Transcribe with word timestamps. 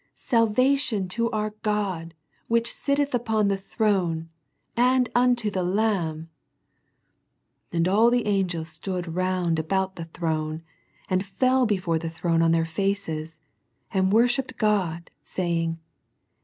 Salvation 0.15 1.07
to 1.07 1.29
our 1.29 1.51
God 1.61 2.15
which 2.47 2.73
sitteth 2.73 3.13
upon 3.13 3.49
the 3.49 3.55
throne, 3.59 4.29
and 4.75 5.07
unto 5.13 5.51
the 5.51 5.61
Lamb. 5.61 6.27
And 7.71 7.87
all 7.87 8.09
the 8.09 8.25
angels 8.25 8.69
stood 8.69 9.13
round 9.13 9.59
about 9.59 9.97
the 9.97 10.05
throne, 10.05 10.63
and 11.07 11.23
fell 11.23 11.67
before 11.67 11.99
the 11.99 12.09
throne 12.09 12.41
on 12.41 12.51
their 12.51 12.65
faces, 12.65 13.37
and 13.91 14.11
wor 14.11 14.27
shipped 14.27 14.57
God, 14.57 15.11
saying. 15.21 15.77